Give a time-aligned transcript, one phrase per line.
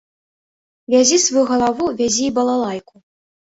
[0.93, 2.95] Вязі сваю галаву, вязі і балалайку.